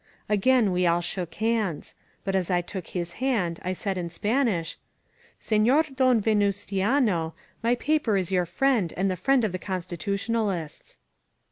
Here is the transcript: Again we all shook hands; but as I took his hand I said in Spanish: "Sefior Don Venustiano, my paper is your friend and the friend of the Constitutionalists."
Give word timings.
Again 0.27 0.71
we 0.71 0.87
all 0.87 1.01
shook 1.01 1.35
hands; 1.35 1.93
but 2.25 2.33
as 2.33 2.49
I 2.49 2.61
took 2.61 2.87
his 2.87 3.13
hand 3.21 3.59
I 3.61 3.73
said 3.73 3.99
in 3.99 4.09
Spanish: 4.09 4.79
"Sefior 5.39 5.95
Don 5.95 6.19
Venustiano, 6.19 7.33
my 7.61 7.75
paper 7.75 8.17
is 8.17 8.31
your 8.31 8.47
friend 8.47 8.95
and 8.97 9.11
the 9.11 9.15
friend 9.15 9.43
of 9.45 9.51
the 9.51 9.59
Constitutionalists." 9.59 10.97